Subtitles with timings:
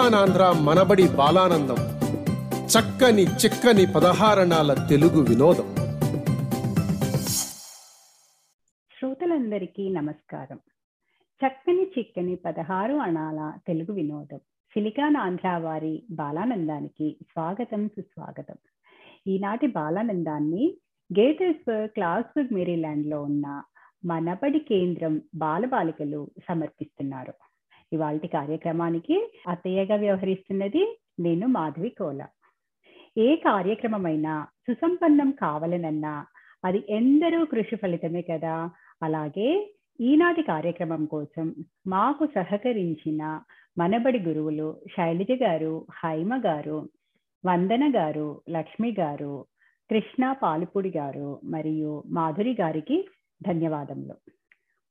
[0.00, 1.74] రారండోయ్ మనబడి బాలానందం.
[2.64, 5.74] చక్కని చిక్కని పదహారణాల తెలుగు వినోదం.
[8.98, 10.58] శ్రోతలందరికీ నమస్కారం.
[11.46, 14.38] చక్కని చిక్కని పదహారు అణాల తెలుగు వినోదం.
[14.74, 18.56] సిలికానాంధ్ర వారి బాలానందానికి స్వాగతం సుస్వాగతం.
[19.26, 20.76] ఈనాటి బాలానందాన్ని
[21.20, 23.62] గేటర్స్బర్గ్ క్లాస్బర్గ్ మేరీల్యాండ్లో ఉన్న
[24.04, 27.34] మనబడి కేంద్రం బాలబాలికలు సమర్పిస్తున్నారు.
[27.92, 32.26] ఇవాళ కార్యక్రమానికి అత్తయ్యగా వ్యవహరిస్తున్నది నేను మాధవి కోల.
[33.18, 36.26] ఏ కార్యక్రమమైనా సుసంపన్నం కావాలనన్నా
[36.64, 38.70] అది ఎందరో కృషి ఫలితమే కదా.
[39.02, 41.54] అలాగే ఈనాటి కార్యక్రమం కోసం
[41.86, 43.22] మాకు సహకరించిన
[43.78, 46.88] మనబడి గురువులు శైలజ గారు హైమ గారు
[47.46, 49.46] వందన గారు లక్ష్మి గారు
[49.90, 53.08] కృష్ణ పాలుపూడి గారు మరియు మాధురి గారికి
[53.46, 54.14] ధన్యవాదములు.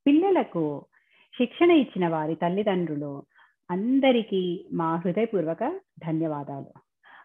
[0.06, 0.86] పిల్లలకు
[1.40, 3.24] శిక్షణ ఇచ్చిన వారి తల్లిదండ్రులు
[3.72, 6.72] అందరికీ మా హృదయపూర్వక ధన్యవాదాలు.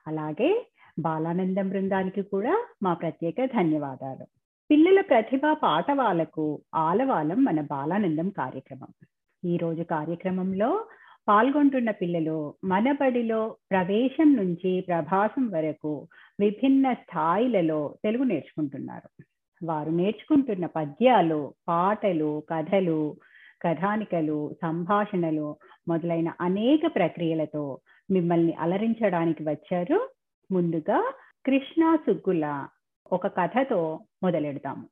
[0.06, 0.66] అలాగే
[0.98, 4.26] బాలానందం బృందానికి కూడా మా ప్రత్యేక ధన్యవాదాలు.
[4.70, 9.06] పిల్లల ప్రతిభ పాఠవాలకు ఆలవాలం మన బాలానందం కార్యక్రమం.
[9.44, 10.86] ఈ రోజు కార్యక్రమంలో
[11.28, 16.08] పాల్గొంటున్న పిల్లలు మన బడిలో ప్రవేశం నుంచి ప్రభాసం వరకు
[16.40, 19.24] విభిన్న స్థాయిలలో తెలుగు నేర్చుకుంటున్నారు.
[19.64, 23.16] వారు నేర్చుకుంటున్న పద్యాలు పాటలు కథలు
[23.66, 25.56] కథానికలు సంభాషణలు
[25.88, 27.80] మొదలైన అనేక ప్రక్రియలతో
[28.10, 30.10] మిమ్మల్ని అలరించడానికి వచ్చారు.
[30.52, 31.12] ముందుగా
[31.46, 32.66] కృష్ణ సుగ్గుల
[33.12, 34.88] ఒక కథతో మొదలెడతాము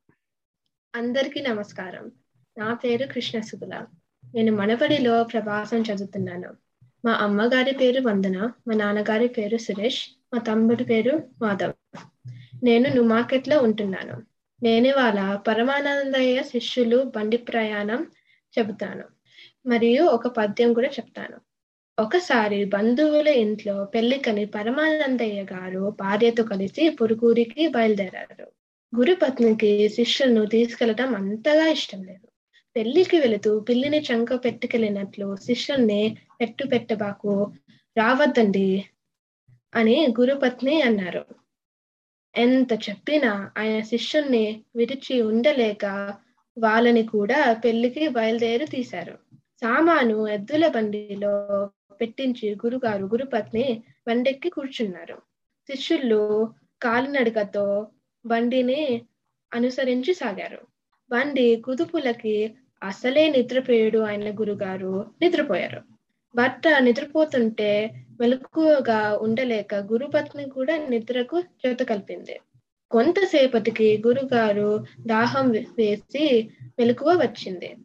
[0.95, 2.11] అందరికీ నమస్కారం.
[2.57, 3.85] నా పేరు కృష్ణ సుగుల
[4.35, 6.49] నేను మనబడిలో ప్రభాసం చదువుతున్నాను.
[7.05, 11.73] మా అమ్మగారి పేరు వందన మా నాన్నగారి పేరు సురేష్ మా తమ్ముడి పేరు మాధవ్.
[12.63, 14.23] నేను నుమాకెట్లో ఉంటున్నాను.
[14.63, 18.05] నేను వాళ్ళ పరమానందయ్య శిష్యులు బండి ప్రయాణం
[18.59, 19.03] చెబుతాను.
[19.65, 21.37] మరియు ఒక పద్యం కూడా చెప్తాను.
[21.99, 28.47] ఒకసారి బంధువుల ఇంట్లో పెళ్ళికని పరమానందయ్య గారు భార్యతో కలిసి పురుగూరికి బయలుదేరారు.
[28.95, 32.27] గురుపత్నికి శిష్యులను తీసుకెళ్ళడం అంతగా ఇష్టం లేదు.
[32.75, 37.53] పెళ్ళికి వెళుతూ పిల్లిని చంక పెట్టుకెళ్ళినట్లు శిష్యుల్ని పెట్టు పెట్టబాకు
[37.97, 38.85] రావద్దండి
[39.75, 41.25] అని గురుపత్ని అన్నారు.
[42.35, 46.13] ఎంత చెప్పినా ఆయన శిష్యుణ్ణి విడిచి ఉండలేక
[46.57, 49.13] వాళ్ళని కూడా పెళ్ళికి బయలుదేరి తీశారు.
[49.61, 51.69] సామాను ఎద్దుల బండిలో
[52.01, 55.15] పెట్టించి గురుగారు గురుపత్ని బండెక్కి కూర్చున్నారు.
[55.69, 56.49] శిష్యులు
[56.81, 57.87] కాలినడకతో
[58.25, 59.01] బండిని
[59.53, 60.57] అనుసరించి సాగారు.
[61.09, 65.05] బండి కుదుపులకి అసలే నిద్రపోయాడు ఆయన గురుగారు.
[65.21, 65.81] నిద్రపోయారు.
[66.35, 67.91] భర్త నిద్రపోతుంటే
[68.21, 72.39] మెలకుగా ఉండలేక గురుపత్ని కూడా నిద్రకు చేత కలిపింది
[72.93, 76.49] కొంతసేపటికి గురుగారు దాహం వేసి
[76.79, 77.75] మెలకువ వచ్చింది.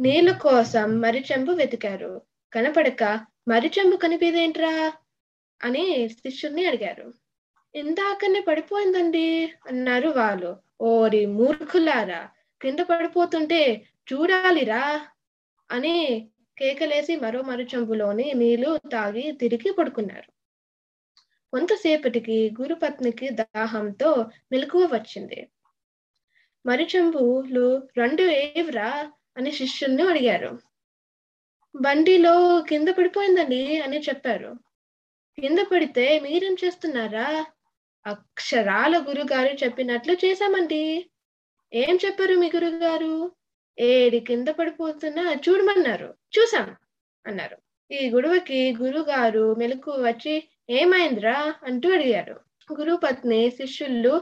[0.00, 2.22] నీళ్ళ కోసం మరిచెంబు వెతికారు.
[2.52, 4.92] కనపడక మరి చెంబు కనిపిదేంట్రా?
[5.64, 7.12] అని శిష్యుల్ని అడిగారు.
[7.74, 10.56] ఇందాకనే పడిపోయిందండి అన్నారు వాళ్ళు.
[10.80, 12.28] ఓరి మూర్ఖులారా
[12.62, 15.00] కింద పడిపోతుంటే చూడాలిరా
[15.70, 16.28] అని
[16.58, 20.33] కేకలేసి మరో మరుచంపులోని నీళ్ళు తాగి తిరిగి పడుకున్నారు.
[21.54, 25.48] కొంతసేపటికి గురుపత్నికి దాహంతో మెలకువ వచ్చింది.
[26.66, 29.12] మరిచంబులు రెండు ఏవ్రా?
[29.36, 30.58] అని శిష్యుల్ని అడిగారు.
[31.76, 34.54] బండిలో కింద పడిపోయిందండి అని చెప్పారు.
[35.40, 37.46] కింద పడితే మీరేం చేస్తున్నారా?
[38.06, 41.10] అక్షరాల గురుగారు చెప్పినట్లు చేశామండి.
[41.74, 43.32] ఏం చెప్పారు మీ గురుగారు?
[43.78, 46.14] ఏడి కింద పడిపోతున్నా చూడమన్నారు.
[46.38, 46.76] చూసాం
[47.26, 47.56] అన్నారు.
[47.94, 52.34] ఈ గొడవకి గురుగారు మెలకు వచ్చి ఏమైందిరా అంటూ అడిగారు
[52.70, 54.12] గురుపత్ని శిష్యులు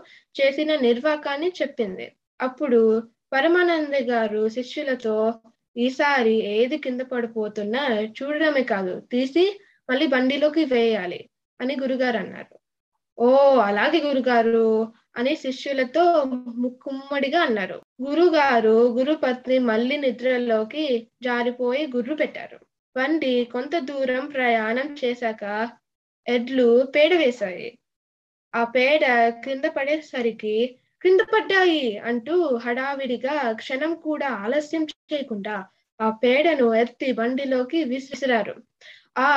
[0.40, 2.06] చేసిన నిర్వాకాన్ని చెప్పింది.
[2.40, 2.80] అప్పుడు
[3.32, 5.16] పరమానంద గారు శిష్యులతో
[5.76, 7.82] ఈసారి ఏది కింద పడిపోతున్నా
[8.18, 9.44] చూడడమే కాదు తీసి
[9.88, 11.20] మళ్ళీ బండిలోకి వేయాలి
[11.60, 12.54] అని గురుగారు అన్నారు.
[13.18, 13.28] ఓ
[13.60, 14.66] అలాగే గురుగారు
[15.16, 16.04] అని శిష్యులతో
[16.56, 17.78] ముక్కుమ్మడిగా అన్నారు.
[18.02, 20.84] గురుగారు గురుపత్ని మళ్ళీ నిద్రలోకి
[21.22, 22.58] జారిపోయి గుర్రు పెట్టారు.
[22.96, 25.44] బండి కొంత దూరం ప్రయాణం చేశాక
[26.26, 27.69] ఎడ్లు పేడ వేశాయి.
[28.54, 29.02] ఆ పేడ
[29.44, 30.56] క్రింద పడేసరికి
[31.02, 34.82] క్రింద పడ్డాయి అంటూ హడావిడిగా క్షణం కూడా ఆలస్యం
[35.12, 35.56] చేయకుండా
[36.00, 38.54] ఆ పేడను ఎత్తి బండిలోకి విసిరారు.
[39.19, 39.28] ఆ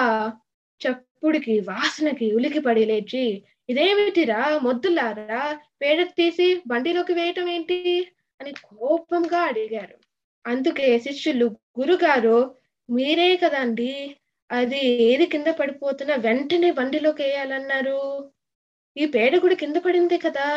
[0.81, 3.25] చప్పుడికి వాసనకి ఉలికిపడి లేచి
[3.69, 5.43] ఇదేమిటిరా మొద్దులారా
[5.81, 7.77] పేడ తీసి బండిలోకి వేయటం ఏంటి
[8.39, 9.97] అని కోపంగా అడిగారు.
[10.45, 11.47] అందుకే శిష్యులు
[11.79, 12.37] గురుగారు
[12.89, 13.91] మీరే కదండి?
[14.49, 17.99] అది ఏది కింద పడిపోతున్నా వెంటనే బండిలోకి వేయాలన్నారు.
[18.97, 20.47] ఈ పేడ కూడా కింద పడింది కదా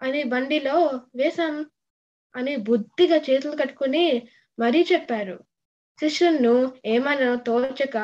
[0.00, 0.76] అని బండిలో
[1.16, 1.54] వేశాం
[2.34, 4.04] అని బుద్ధిగా చేతులు కట్టుకుని
[4.58, 5.36] మరీ చెప్పారు.
[6.00, 6.54] శిష్యులను
[6.86, 7.96] ఏమనో తోచక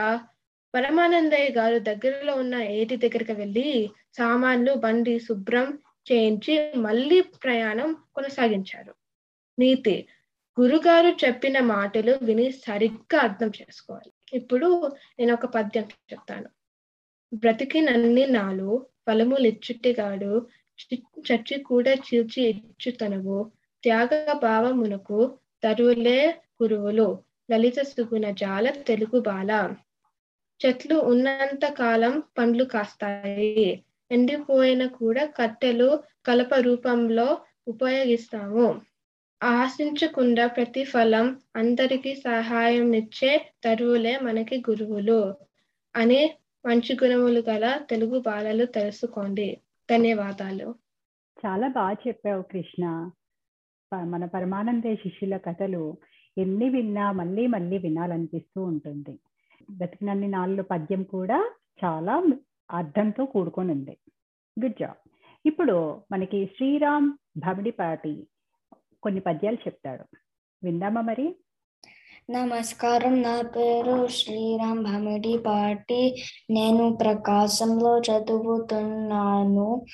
[0.75, 5.69] పరమానందయ్య గారు దగ్గరలో ఉన్న ఏటి దగ్గరికి వెళ్ళి సామాన్లు బండి శుభ్రం
[6.11, 8.93] చేయించి మళ్ళీ ప్రయాణం కొనసాగించారు.
[9.59, 9.97] నీతి
[10.57, 14.11] గురుగారు చెప్పిన మాటలు విని సరిగ్గా అర్థం చేసుకోవాలి.
[14.33, 14.69] ఇప్పుడు
[15.19, 15.83] నేను ఒక పద్యం
[16.13, 16.49] చెప్తాను.
[17.33, 18.71] బ్రతికినన్ని నాలు
[19.07, 20.33] ఫలములిచ్చుటిగాడు
[21.29, 23.39] చచ్చి కూడా చీల్చి ఇచ్చుతనవు.
[23.85, 24.11] త్యాగ
[24.43, 25.19] భావమునకు
[25.63, 26.21] తరువులే
[26.63, 27.09] గురువులు
[27.51, 29.51] లలిత సుగుణ జాల తెలుగు బాల.
[30.61, 33.67] చెట్లు ఉన్నంత కాలం పండ్లు కాస్తాయి.
[34.11, 35.89] ఎండిపోయిన కూడా కట్టెలు
[36.27, 37.29] కలప రూపంలో
[37.69, 38.67] ఉపయోగిస్తాము.
[39.43, 45.35] ఆశించకుండా ప్రతిఫలం అందరికీ సహాయం ఇచ్చే తరువులే మనకి గురువులు
[45.97, 49.61] అనే మంచి గుణములు గల తెలుగు బాలలు తెలుసుకోండి.
[49.91, 50.75] ధన్యవాదాలు.
[51.47, 53.11] చాలా బాగా చెప్పావు కృష్ణ.
[53.93, 55.97] ప- మన పరమానంద శిష్యుల కథలు
[56.39, 59.19] ఎన్ని విన్నా మళ్ళీ మళ్ళీ వినాలనిపిస్తూ ఉంటుంది.
[59.71, 61.51] బతికినన్ని నాళ్ళు పద్యం కూడా
[61.85, 62.25] చాలా
[62.71, 63.99] అర్థంతో కూడుకొని ఉంది.
[64.65, 65.09] Good job.
[65.47, 68.27] ఇప్పుడు మనకి శ్రీరామ్ భమిడిపాటి
[69.03, 70.05] కొన్ని పద్యాలు చెప్తాడు.
[70.65, 71.37] విందామా మరి?
[72.31, 73.23] నమస్కారం.
[73.23, 76.23] నా పేరు శ్రీరామ్ భమిడి పాటి.
[76.51, 79.85] నేను ప్రకాశంలో చదువుతున్నాను.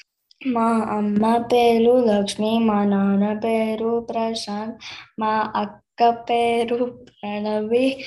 [0.47, 4.77] మా అమ్మ పేరు లక్ష్మి మా నాన్న పేరు ప్రశాంత్
[5.21, 8.05] మా అక్క పేరు ప్రణవి.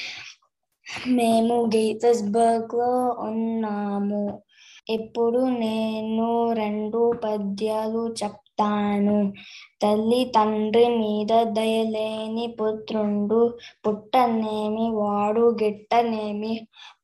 [1.08, 4.44] మేము గీతస్బర్గ్లో ఉన్నాము.
[4.89, 9.34] ఇప్పుడు నేను రెండు పద్యాలు చెప్తాను.
[9.81, 13.39] తల్లి తండ్రి మీద దయలేని పుత్రుండు
[13.86, 16.53] పుట్టనేమి వాడు గిట్టనేమి.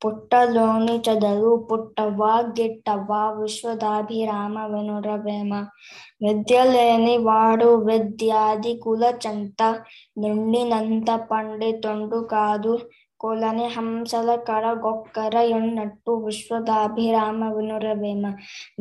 [0.02, 3.22] పుట్టలోని చదలు పుట్టవా గిట్టవా?
[3.40, 5.54] విశ్వదాభిరామ వినురవేమ
[6.24, 9.62] విద్య లేని వాడు విద్యాది కుల చెంత
[10.18, 12.74] నిండినంత పండితుండు కాదు.
[13.24, 18.26] కులని హంసల కడ గొక్కర ఉన్నట్టు విశ్వదాభిరామ వినురవేమ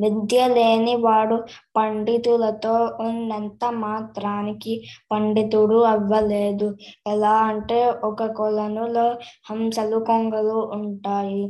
[0.03, 1.37] విద్య లేని వాడు
[1.77, 2.73] పండితులతో
[3.05, 4.73] ఉన్నంత మాత్రానికి
[5.11, 6.69] పండితుడు అవ్వలేదు
[7.09, 9.07] ఎలా అంటే ఒక కొలనులో
[9.51, 11.45] హంసలు కొంగలు ఉంటాయి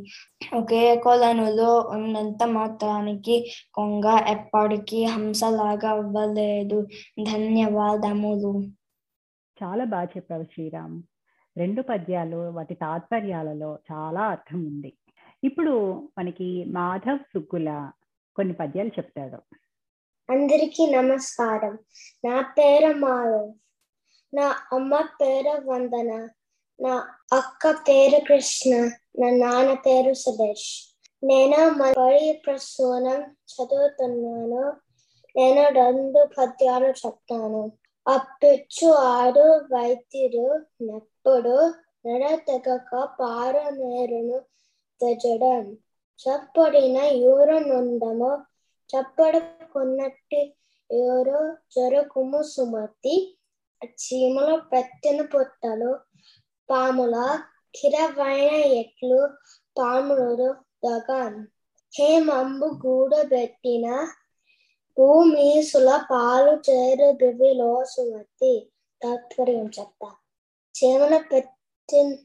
[0.55, 3.37] ఒకే కొలనులో ఉన్నంత మాత్రానికి
[3.75, 6.81] కొంగ ఎప్పటికీ హంసలాగా అవ్వలేదు
[7.27, 8.53] ధన్యవాదములు
[9.59, 10.99] చాలా బాగా చెప్పావు శ్రీరామ్
[11.57, 14.97] రెండు పద్యాలు వాటి తాత్పర్యాలలో చాలా అర్థం ఉంది.
[15.45, 17.91] ఇప్పుడు మనకి మాధవ్ సుగ్గుల
[18.37, 19.57] కొన్ని పద్యాలు చెప్తాడు.
[20.33, 21.79] అందరికీ నమస్కారం.
[22.25, 23.53] నా పేరు మాధవ్.
[24.35, 26.29] నా అమ్మ పేరు వందన.
[26.81, 28.91] నా అక్క పేరు కృష్ణ.
[29.19, 30.99] నా నాన్న పేరు సురేష్.
[31.25, 34.73] నేను మరి ప్రసూనం చదువుతున్నాను.
[35.37, 37.73] నేను రెండు పద్యాలు చెప్తాను.
[38.09, 40.65] అప్పిచ్చు ఆడు వైద్యుడు
[41.27, 41.59] నెప్పుడు
[42.07, 44.39] నడతెగక పారు నేరును
[45.01, 45.67] తెజడం
[46.23, 48.31] చప్పడిన యూరనుండము
[48.91, 50.41] చప్పడుకున్నట్టు
[50.91, 51.41] ఎవరో
[51.75, 53.15] చెరుకుము సుమతి.
[53.85, 55.93] చీమల పెట్టిన పొట్టలు
[56.71, 57.17] పాముల
[57.77, 59.21] కిరవైన ఎట్లు
[59.79, 60.51] పాములు
[60.85, 61.39] దగన్.
[61.95, 63.87] హేమంబు గూడబెట్టిన
[64.99, 68.53] భూమీసుల పాలు చేరు దివిలో సుమతి.
[69.03, 70.11] తాత్పర్యం చెప్తా.
[70.85, 72.17] చేమల పెట్టిన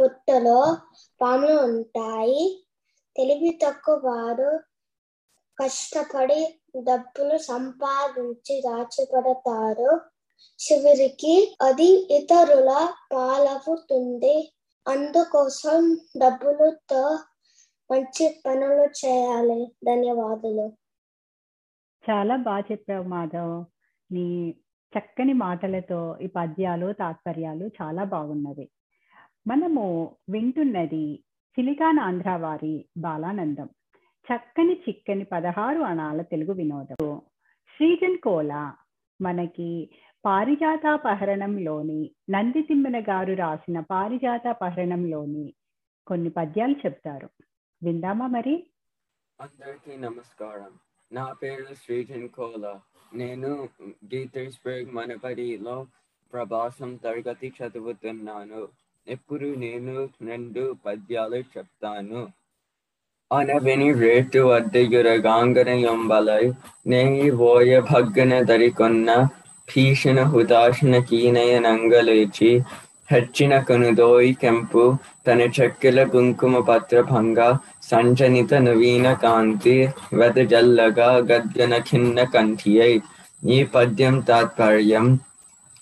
[0.00, 0.76] పుట్టలో
[1.22, 2.66] పాములు ఉంటాయి.
[3.16, 4.60] తెలివి తక్కువ వారు
[5.62, 10.00] కష్టపడి డబ్బులు సంపాదించి దాచిపెడతారు.
[10.60, 14.52] చివరికి అది ఇతరుల పాలవుతుంది.
[14.88, 17.18] అందుకోసం డబ్బులతో
[17.90, 19.74] మంచి పనులు చేయాలి.
[19.86, 20.72] ధన్యవాదాలు.
[22.10, 23.64] చాలా బాగా చెప్పావు మాధవ్.
[24.12, 24.54] నీ
[24.98, 28.70] చక్కని మాటలతో ఈ పద్యాలు తాత్పర్యాలు చాలా బాగున్నవి.
[29.46, 33.68] మనము వింటున్నది సిలికాన్ ఆంధ్ర వారి బాలానందం.
[34.04, 37.22] చక్కని చిక్కని పదహారు అణాల తెలుగు వినోదం.
[37.76, 38.72] శ్రీజన్ కోల
[39.22, 39.90] మనకి
[40.24, 45.54] పారిజాతాపహరణంలోని నంది తిమ్మన గారు రాసిన పారిజాతాపహరణంలోని
[46.06, 47.30] కొన్ని పద్యాలు చెప్తారు.
[47.82, 48.70] విందామా మరి?
[49.40, 50.70] అందరికీ నమస్కారం.
[51.12, 52.80] నా పేరు శ్రీజన్ కోల.
[53.14, 53.68] నేను
[54.14, 55.86] గీతర్స్బర్గ్ మనబడిలో
[56.32, 58.68] ప్రభాసం తరగతి చదువుతున్నాను.
[59.08, 62.28] ఇప్పుడు నేను రెండు పద్యాలు చెప్తాను.
[63.32, 66.52] అనవిని రేటు అద్దెయురగాంగన ఎంబలై
[66.86, 69.28] నేయి ఓయ భగ్గన దరికొన్న
[69.68, 72.60] భీషణ హుదాషణ కీనయ నంగలేచి
[73.09, 74.83] ಹೆಚ್ಚಿನ ಕನುದೋಯಿ ಕೆಂಪು
[75.27, 77.39] ತನ ಚಕ್ಕೆಲ ಕುಂಕುಮ ಪತ್ರ ಭಂಗ
[77.89, 79.75] ಸಂಚನಿತ ನವೀನ ಕಾಂತಿ
[80.13, 80.99] వెదజల్లగ
[81.31, 82.93] గద్గన ఖిన్న కంఠియై
[83.47, 85.07] ఈ పద్యం తాత్పర్యం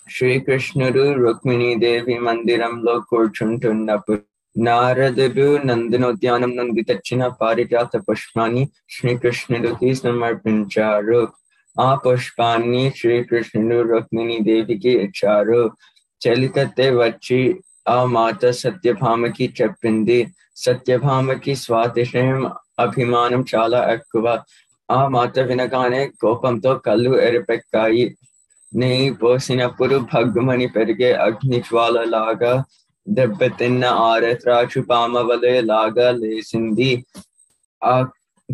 [0.08, 4.22] శ్రీకృష్ణుడు రుక్మిణీదేవి మందిరంలో కూర్చుంటున్నప్పుడు
[4.56, 11.20] నారదుడు నందనోద్యానం నుండి తెచ్చిన పారిజాత పుష్పాన్ని శ్రీకృష్ణుడికి సమర్పించారు
[11.76, 15.62] ఆ పుష్పాన్ని శ్రీకృష్ణుడు రుక్మిణీదేవికి ఇచ్చారు
[16.27, 20.27] చలికత్తే వచ్చి ఆ మాత సత్యభామకి చెప్పింది.
[20.55, 24.43] సత్యభామకి స్వాతిశయం అభిమానం చాలా ఎక్కువ.
[24.91, 28.17] ఆ మాట వినగానే కోపంతో కళ్ళు ఎరిపెక్కాయి.
[28.75, 31.63] నెయ్యి పోసినప్పుడు భగ్గుమని పెరిగే అగ్ని
[32.03, 32.63] లాగా
[33.09, 37.05] దెబ్బతిన్న ఆరత్రాచు పామ వలె లాగా లేసింది
[37.83, 38.07] ఆ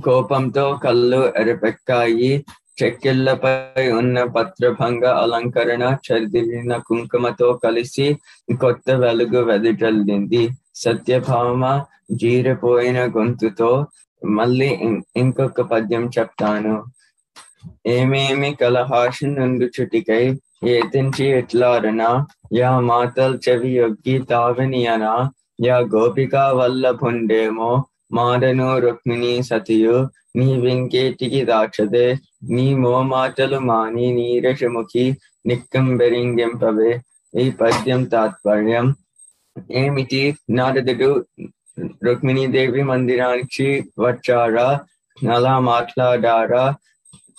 [0.03, 2.45] కోపంతో కళ్ళు ఎరిపెక్కాయి.
[2.83, 8.17] చెక్కిళ్ళపై ఉన్న పత్రభంగ అలంకరణ చదివిన కుంకుమతో కలిసి
[8.61, 11.63] కొత్త వెలుగు వెదజల్లింది సత్యభామ
[12.11, 13.87] జీరిపోయిన గొంతుతో
[14.25, 14.69] మళ్ళీ
[15.17, 16.75] ఇంకొక పద్యం చెప్తాను.
[17.87, 20.23] ఏమేమి కలహాష నుండు చుటికై
[20.63, 25.29] ఏతించి ఎట్లారనా యా మాతల్ చెవి యొగ్గి తావినియనా
[25.65, 27.71] యా గోపికా వల్లభుండేమో
[28.13, 32.17] మాడను రుక్మిణి సతియు నీ వెంకేటికి దాక్షదే
[32.49, 35.05] నీ మోమాటలు మాని నీరషముఖి
[35.47, 36.99] నిక్కంబెరింగింపవే
[37.33, 38.95] ఈ పద్యం తాత్పర్యం.
[39.71, 40.35] ఏమిటి?
[40.49, 41.25] నారదుడు
[42.03, 43.67] రుక్మిణీదేవి మందిరానికి
[43.99, 44.79] వచ్చారా
[45.29, 46.73] అలా మాట్లాడారా?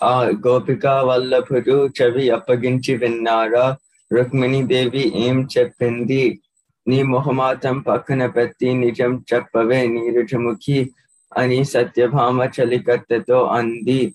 [0.05, 3.76] ఆ గోపిక వల్లభుడు చెవి అప్పగించి విన్నారా?
[4.12, 6.41] రుక్మిణీదేవి ఏం చెప్పింది?
[6.89, 10.91] నీ మొహమాటం పక్కన పెట్టి నిజం చెప్పవే నీరజముఖి
[11.37, 14.15] అని సత్యభామ చలికత్తెతో అంది.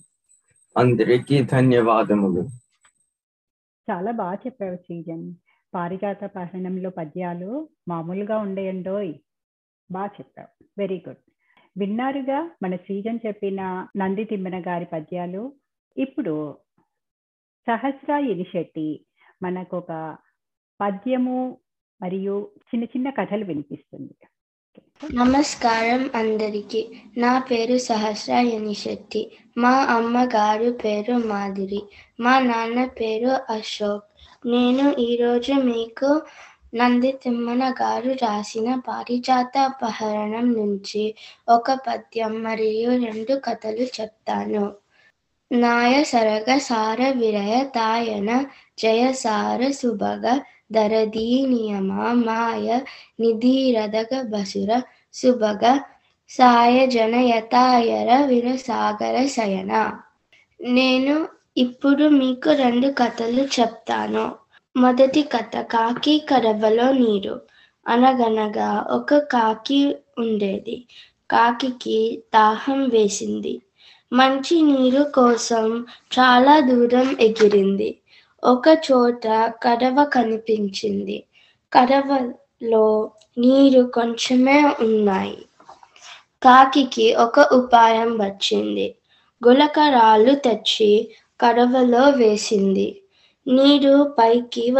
[0.78, 2.42] అందరికీ ధన్యవాదములు.
[3.90, 5.34] చాలా బాగా చెప్పావు శ్రీజన్
[5.74, 9.14] పారిజాత పఠనంలో పద్యాలు మామూలుగా ఉండేయండోయ్.
[9.92, 10.64] బాగా చెప్పావు.
[10.78, 11.22] వెరీ గుడ్
[11.78, 15.52] విన్నారుగా మన శ్రీజన్ చెప్పిన నంది తిమ్మన గారి పద్యాలు?
[15.96, 16.56] ఇప్పుడు
[17.66, 19.06] సహస్ర ఇరిశెట్టి
[19.42, 20.16] మనకు ఒక
[20.80, 21.58] పద్యము
[22.02, 24.14] మరియు చిన్న చిన్న కథలు వినిపిస్తుంది.
[25.14, 26.88] నమస్కారం అందరికీ.
[27.18, 29.32] నా పేరు సహస్ర యనిశెట్టి.
[29.58, 31.82] మా అమ్మగారు పేరు మాదిరి.
[32.20, 34.04] మా నాన్న పేరు అశోక్.
[34.46, 36.22] నేను ఈరోజు మీకు
[36.74, 41.14] నంది తిమ్మన గారు రాసిన పారిజాత అపహరణం నుంచి
[41.48, 44.74] ఒక పద్యం మరియు రెండు కథలు చెప్తాను.
[45.52, 48.46] నాయ సరగ సార విరయ తాయన
[48.78, 50.40] జయ సార సుభగ
[50.70, 52.66] దరదీ నియమ మాయ
[53.20, 54.70] నిధిరదగ బసుర
[55.14, 55.62] సుభగ
[56.30, 59.72] సాయ జనయతాయర విరసాగర శయన
[60.60, 61.14] నేను
[61.64, 64.24] ఇప్పుడు మీకు రెండు కథలు చెప్తాను
[64.76, 67.36] మొదటి కథ కాకి కడవలో నీరు
[67.86, 69.80] అనగనగా ఒక కాకి
[70.18, 70.76] ఉండేది
[71.30, 71.98] కాకి
[72.34, 73.54] దాహం వేసింది
[74.12, 75.64] మంచి నీరు కోసం
[76.12, 77.88] చాలా దూరం ఎగిరింది.
[78.44, 79.26] ఒక చోట
[79.62, 81.24] కడవ కనిపించింది.
[81.72, 85.38] కడవలో నీరు కొంచెమే ఉన్నాయి.
[86.42, 88.94] కాకికి ఒక ఉపాయం వచ్చింది.
[89.48, 93.02] గులకరాళ్ళు తెచ్చి కడవలో వేసింది.
[93.46, 94.74] నీరు పైకి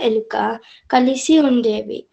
[0.00, 0.58] ఎలుక
[0.90, 2.04] కలిసి ఉండేవి.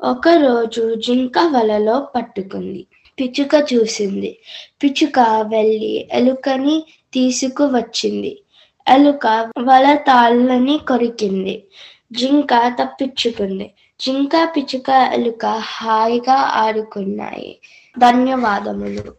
[0.00, 2.86] ఒకరోజు జింక వలలో పట్టుకుంది.
[3.20, 4.38] పిచ్చుక చూసింది.
[4.82, 8.40] పిచ్చుక వెళ్ళి ఎలుకని తీసుకువచ్చింది.
[8.88, 9.26] ఎలుక
[9.58, 11.68] వల తాళ్ళని కొరికింది.
[12.12, 12.48] జింక
[12.82, 13.74] తప్పించుకుంది.
[14.00, 17.60] జింక పిచ్చుక ఎలుక హాయిగా ఆడుకున్నాయి.
[17.98, 19.12] ధన్యవాదములు.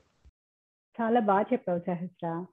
[1.01, 2.45] చాలా బాగా చెప్పావు సహస్ర.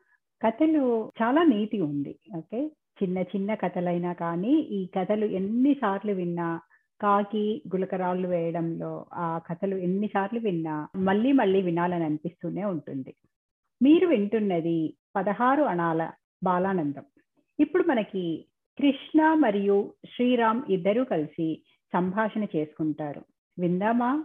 [0.42, 2.19] కథలు చాలా నీతి ఉంది.
[2.37, 2.71] ఓకే?
[3.02, 6.61] చిన్న చిన్న కథలైనా కానీ ఈ కథలు ఎన్నిసార్లు విన్నా
[7.02, 13.14] కాకి గులకరాళ్ళు వేయడంలో ఆ కథలు ఎన్నిసార్లు విన్నా మళ్ళీ మళ్ళీ వినాలని అనిపిస్తూనే ఉంటుంది.
[13.83, 16.11] మీరు వింటున్నది పదహారు అణాల
[16.44, 17.04] బాలానందం.
[17.60, 18.45] ఇప్పుడు మనకి
[18.78, 21.62] కృష్ణ మరియు శ్రీరామ్ ఇద్దరూ కలిసి
[21.93, 23.25] సంభాషణ చేసుకుంటారు.
[23.58, 24.25] విందామా?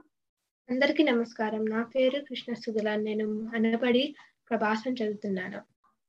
[0.69, 1.65] అందరికీ నమస్కారం.
[1.65, 4.15] నా పేరు కృష్ణ సుగుల నేను అనబడి
[4.49, 5.61] ప్రభాసం చదువుతున్నాను.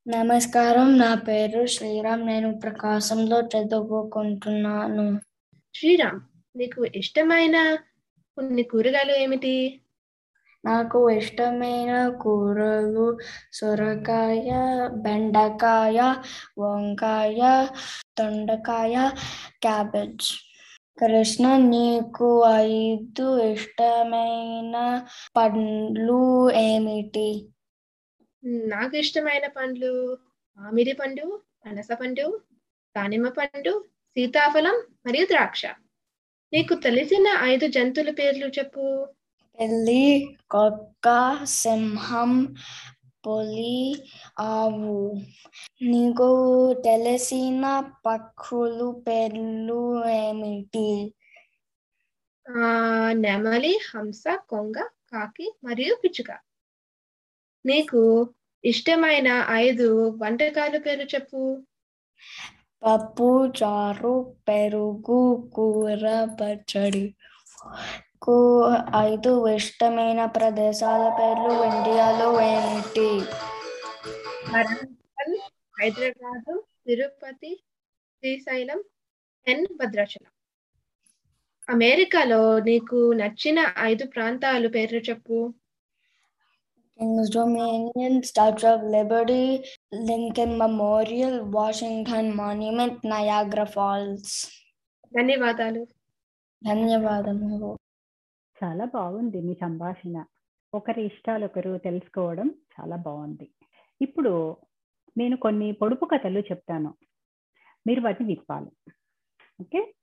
[0.08, 0.98] నమస్కారం.
[0.98, 2.26] నా పేరు శ్రీరామ్.
[2.26, 5.20] నేను ప్రకాశంలో చదువుకుంటున్నాను.
[5.74, 6.20] శ్రీరామ్
[6.58, 7.74] నీకు ఇష్టమైన
[8.36, 9.80] కొన్ని కూరగాయలు ఏమిటి?
[10.68, 13.06] నాకు ఇష్టమైన కూరలు
[13.52, 14.48] సొరకాయ
[15.04, 15.98] బెండకాయ
[16.58, 17.40] వంకాయ
[18.18, 18.94] దొండకాయ
[19.62, 20.28] క్యాబేజ్.
[20.98, 24.76] కృష్ణ నీకు ఐదు ఇష్టమైన
[25.36, 26.22] పండ్లు
[26.62, 27.28] ఏమిటి?
[28.72, 29.92] నాకు ఇష్టమైన పండ్లు
[30.58, 31.26] మామిడి పండు
[31.66, 32.26] పనస పండు
[32.96, 33.72] దానిమ్మ పండు
[34.16, 34.76] సీతాఫలం
[35.06, 35.62] మరియు ద్రాక్ష.
[36.52, 38.84] నీకు తెలిసిన ఐదు జంతువుల పేర్లు చెప్పు.
[39.58, 40.02] పిల్లి
[40.50, 41.06] కుక్క
[41.52, 42.32] సింహం
[43.24, 43.78] పులి
[44.46, 44.96] ఆవు.
[45.84, 46.28] నీకు
[46.84, 47.64] తెలిసిన
[48.06, 49.80] పక్షులు పేర్లు
[50.18, 50.88] ఏమిటి?
[52.46, 52.68] ఆ
[53.18, 54.76] నెమలి హంస కొంగ
[55.10, 56.30] కాకి మరియు పిచ్చుక.
[57.64, 58.00] నీకు
[58.64, 59.88] ఇష్టమైన ఐదు
[60.22, 61.42] వంటకాలు పేరు చెప్పు.
[62.82, 64.14] పప్పు చారు
[64.46, 65.20] పెరుగు
[65.54, 66.04] కూర
[66.38, 67.06] పచ్చడి.
[68.22, 68.36] కు
[68.96, 73.08] ఐదు ఇష్టమైన ప్రదేశాల పేర్లు ఇండియాలో ఏమిటి
[74.54, 75.36] వరంగల్
[75.80, 77.52] హైదరాబాదు తిరుపతి
[78.22, 78.80] శ్రీశైలం
[79.46, 80.32] ఎన్ భద్రాచలం.
[81.68, 85.54] అమెరికాలో నీకు నచ్చిన ఐదు ప్రాంతాలు పేర్లు చెప్పు.
[87.34, 89.62] Dominion, Statue of Liberty,
[90.08, 94.30] Lincoln Memorial, Washington Monument, Niagara Falls.
[95.12, 95.82] ధన్యవాదాలు.
[96.62, 97.70] ధన్యవాదములు.
[98.64, 100.24] చాలా బాగుంది మీ సంభాషణ.
[100.74, 103.50] ఒకరి ఇష్టాలు ఒకరు తెలుసుకోవడం చాలా బాగుంది.
[104.02, 104.56] ఇప్పుడు
[105.18, 106.94] నేను కొన్ని పొడుపు కథలు చెప్తాను.
[107.86, 108.92] మీరు వాటిని విప్పాలి.
[109.60, 109.94] ఓకే?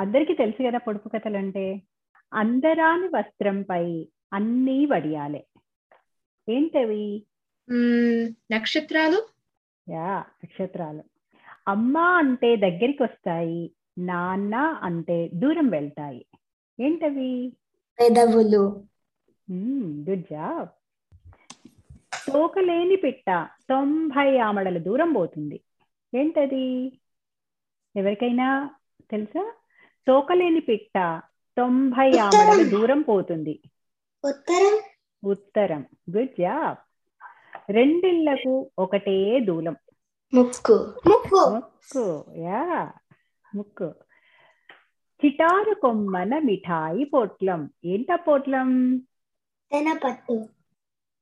[0.00, 1.82] అందరికీ తెలుసు కదా పొడుపు కథలు అంటే
[2.34, 5.46] అందరాని వస్త్రంపై అన్నీ వడియాలే.
[6.48, 7.26] ఏంటవి?
[8.52, 9.28] నక్షత్రాలు?
[9.90, 11.02] యా నక్షత్రాలు.
[11.68, 16.26] అమ్మ అంటే దగ్గరికి వస్తాయి నాన్న అంటే దూరం వెళ్తాయి.
[16.80, 17.52] ఏంటవి?
[18.00, 18.84] పెదవులు.
[20.10, 20.68] గుడ్ జాబ్
[22.28, 25.60] తోకలేని పిట్ట తొంభై ఆమడల దూరం పోతుంది.
[26.14, 26.92] ఏంటది?
[27.96, 28.70] ఎవరికైనా
[29.10, 29.54] తెలుసా?
[30.06, 31.22] తోకలేని పిట్ట
[31.56, 33.60] తొంభై ఆమడల దూరం పోతుంది.
[34.24, 34.80] ఉత్తరం.
[35.24, 35.86] ఉత్తరం.
[36.16, 36.78] గుడ్ జాబ్
[37.70, 39.76] రెండిళ్ళకు ఒకటే దూలం.
[40.34, 40.72] ముక్కు.
[41.08, 41.50] ముక్కు.
[41.50, 42.92] ముక్కు యా
[43.54, 43.94] ముక్కు.
[45.24, 47.70] చిటారు కొమ్మన మిఠాయి పొట్లం.
[47.84, 48.98] ఏంట పొట్లం?
[49.72, 50.48] తెనపట్టు.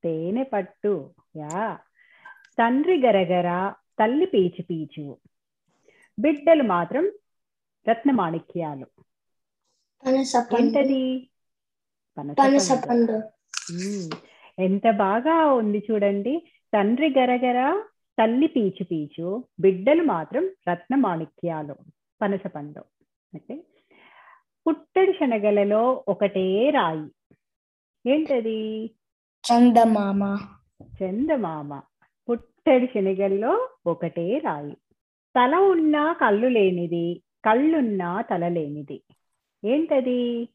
[0.05, 1.79] తేనె పట్టు యా.
[2.59, 5.17] తండ్రి గరగర తల్లి పీచు పీచు.
[6.19, 7.13] బిడ్డలు మాత్రం
[7.89, 8.87] రత్నమాణిక్యాలు
[10.59, 11.31] ఏంటది.
[14.59, 16.53] ఎంత బాగా ఉంది చూడండి.
[16.75, 17.85] తండ్రి గరగర
[18.19, 19.45] తల్లి పీచు పీచు.
[19.61, 21.77] బిడ్డలు మాత్రం రత్నమాణిక్యాలు
[22.23, 22.81] పనస పండు.
[23.37, 23.65] ఓకే?
[24.67, 27.11] పుట్టడి శనగలలో ఒకటే రాయి.
[28.11, 28.87] ఏంటది?
[29.53, 30.37] చందమామ.
[30.83, 31.81] చందమామ.
[32.31, 34.77] పుట్టడి శనగల్లో ఒకటే రాయి.
[35.37, 39.03] తల ఉన్నా కళ్ళు లేనిది కళ్ళున్నా తల లేనిది.
[39.65, 40.49] ఏంటది?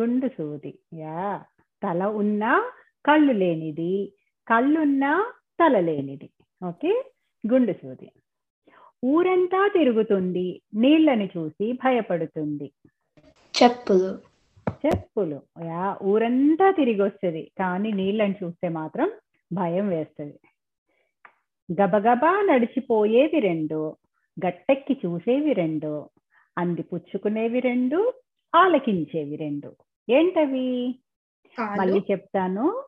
[0.00, 0.78] గుండు సూది.
[0.94, 1.44] యా.
[1.82, 2.72] తల ఉన్నా
[3.06, 4.12] కళ్ళు లేనిది
[4.48, 6.30] కళ్ళున్నా తల లేనిది.
[6.64, 7.12] ఓకే?
[7.52, 8.12] గుండు సూది.
[9.04, 12.72] ఊరంతా తిరుగుతుంది నీళ్ళని చూసి భయపడుతుంది.
[13.62, 14.18] చెప్పులు.
[14.86, 15.42] చెప్పులు.
[15.64, 19.10] యా ఊరంతా తిరిగి వస్తుంది కానీ నీళ్ళని చూస్తే మాత్రం
[19.52, 20.38] భయం వేస్తుంది.
[21.72, 23.96] గబగబా నడిచిపోయేవి రెండు
[24.46, 26.10] గట్టెక్కి చూసేవి రెండు
[26.58, 28.12] అంది పుచ్చుకునేవి రెండు
[28.54, 29.76] ఆలకించేవి రెండు.
[30.10, 30.94] ఏంటవి?
[31.76, 32.84] మళ్ళీ చెప్తాను.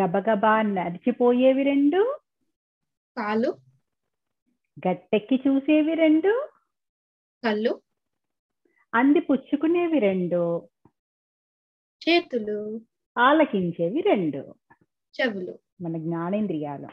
[0.00, 2.14] గబగబా నడిచిపోయేవి రెండు
[4.88, 6.48] గట్టెక్కి చూసేవి రెండు
[7.44, 7.80] కళ్ళు
[8.94, 10.68] అంది పుచ్చుకునేవి రెండు
[12.08, 12.80] చేతులు
[13.18, 14.54] ఆలకించేవి రెండు.
[15.20, 15.58] చెవులు.
[15.82, 16.86] మన జ్ఞానేంద్రియాలు.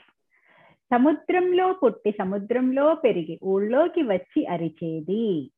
[0.93, 5.51] సముద్రంలో పుట్టి సముద్రంలో పెరిగి ఊళ్ళోకి వచ్చి అరిచేది.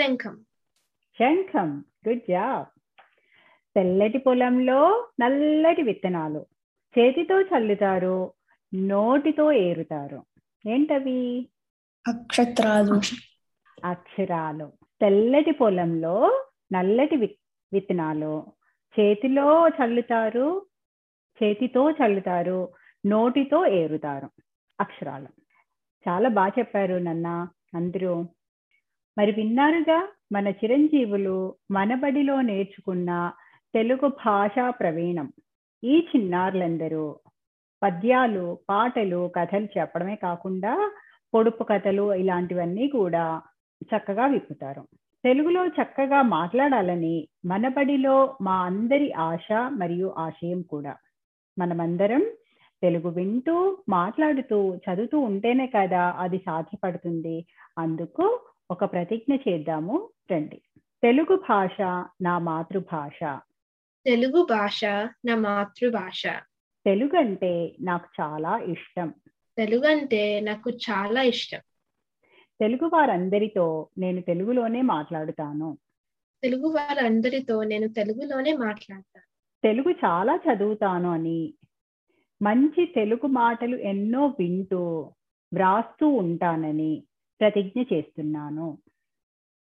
[0.00, 0.44] శంఖం.
[1.18, 1.84] శంఖం.
[2.08, 2.66] గుడ్ జాబ్
[3.76, 6.46] తెల్లటి పొలంలో నల్లటి విత్తనాలు.
[6.98, 8.32] చేతితో చల్లుతారు
[8.74, 10.22] నోటితో ఏరుతారు.
[10.68, 11.48] ఏంటవి?
[12.08, 13.00] అక్షత్రాలు
[13.84, 14.72] అక్షరాలు.
[15.00, 17.16] తెల్లటి పొలంలో నల్లటి
[17.72, 18.52] విత్తనాలు.
[19.00, 20.66] చేతిలో చల్లుతారు
[21.42, 22.68] చేతితో చల్లుతారు
[23.06, 24.30] నోటితో ఏరుతారు.
[24.80, 25.28] అక్షరాలు.
[26.08, 28.22] చాలా బాగా చెప్పారు నన్న అందరూ.
[29.18, 33.32] మరి విన్నారుగా మన చిరంజీవులు మనబడిలో నేర్చుకున్న
[33.74, 35.32] తెలుగు భాషా ప్రవీణం.
[35.84, 37.18] ఈ చిన్నారులందరూ
[37.82, 40.92] పద్యాలు పాటలు కథలు చెప్పడమే కాకుండా
[41.34, 43.42] పొడుపు కథలు ఇలాంటివన్నీ కూడా
[43.82, 44.88] చక్కగా విప్పుతారు.
[45.24, 50.96] తెలుగులో చక్కగా మాట్లాడాలని మనబడిలో మా అందరి ఆశ మరియు ఆశయం కూడా.
[51.58, 52.22] మనమందరం
[52.82, 57.46] తెలుగు వింటూ మాట్లాడుతూ చదువుతూ ఉంటేనే కదా అది సాధ్యపడుతుంది.
[57.78, 58.40] అందుకు
[58.70, 60.08] ఒక ప్రతిజ్ఞ చేద్దాము.
[60.32, 60.62] రండి.
[61.02, 61.80] తెలుగు భాష
[62.22, 63.38] నా మాతృభాష.
[64.06, 64.84] తెలుగు భాష
[65.26, 66.22] నా మాతృభాష.
[66.86, 69.14] తెలుగు అంటే నాకు చాలా ఇష్టం.
[69.58, 71.60] తెలుగు అంటే నాకు చాలా ఇష్టం.
[72.60, 75.78] తెలుగు వారందరితో నేను తెలుగులోనే మాట్లాడుతాను.
[76.42, 79.26] తెలుగు వారందరితో నేను తెలుగులోనే మాట్లాడతాను.
[79.64, 81.54] తెలుగు చాలా చదువుతాను అని.
[82.42, 85.12] మంచి తెలుగు మాటలు ఎన్నో వింటూ
[85.54, 87.04] వ్రాస్తూ ఉంటానని
[87.40, 88.78] ప్రతిజ్ఞ చేస్తున్నాను.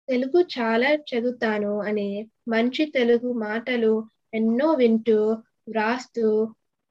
[0.10, 5.30] తెలుగు చాలా చదువుతాను అని మంచి తెలుగు మాటలు ఎన్నో వింటూ
[5.70, 6.44] వ్రాస్తూ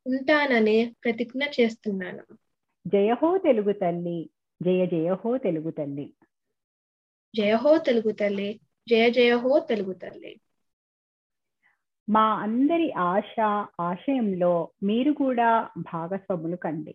[0.07, 2.44] ఉంటానని ప్రతిజ్ఞ చేస్తున్నాను.
[2.87, 4.31] జయహో తెలుగు తల్లి
[4.63, 6.15] జయ జయహో తెలుగు తల్లి.
[7.37, 10.41] జయహో తెలుగు తల్లి జయ జయహో తెలుగు తల్లి.
[12.11, 13.41] మా అందరి ఆశ
[13.81, 16.95] ఆశయంలో మీరు కూడా భాగస్వాములు కండి.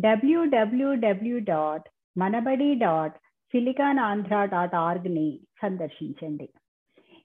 [0.00, 3.16] W W W dot Manabadi dot
[3.52, 6.48] silicon Andhra dot ఆర్గ్ని సందర్శించండి.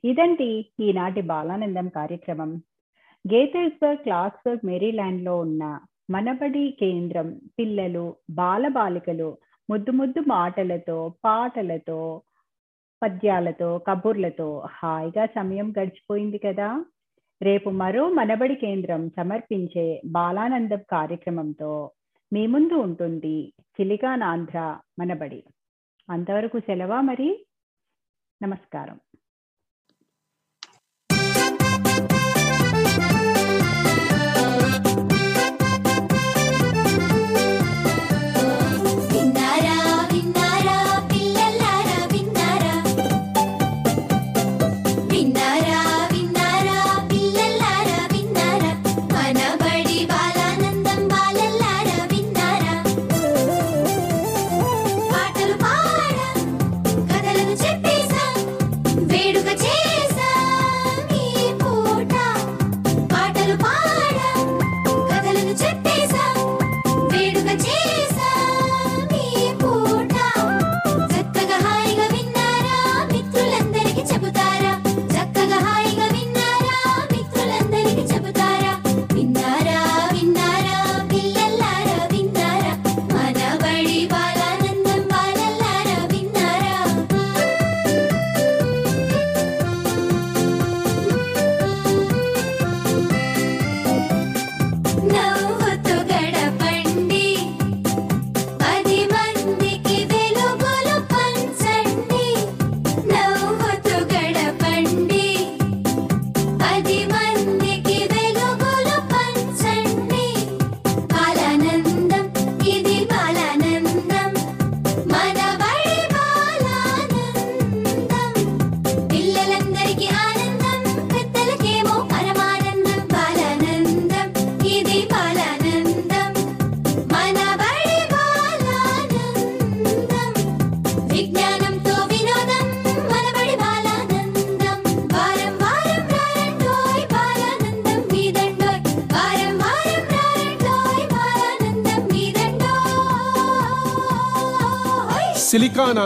[0.05, 2.63] ఇదండి ఈనాటి బాలానందం కార్యక్రమం.
[3.33, 7.27] గేథెల్స్బర్గ్ క్లాస్బర్గ్ మేరీల్యాండ్లో ఉన్న మనబడి కేంద్రం
[7.59, 9.37] పిల్లలు బాలబాలికలు
[9.69, 12.21] ముద్దు ముద్దు మాటలతో పాటలతో
[13.01, 16.85] పద్యాలతో కబుర్లతో హాయిగా సమయం గడిచిపోయింది కదా.
[17.41, 21.91] రేపు మరో మనబడి కేంద్రం సమర్పించే బాలానందం కార్యక్రమంతో
[22.33, 24.59] మీ ముందు ఉంటుంది చిలికానాంధ్ర
[24.99, 25.43] మనబడి.
[26.09, 27.45] అంతవరకు సెలవా మరి?
[28.41, 28.99] నమస్కారం.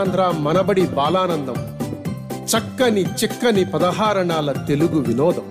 [0.00, 1.56] సిలికాన్ మనబడి బాలానందం.
[2.44, 5.49] చక్కని చిక్కని పదహారణాల తెలుగు వినోదం.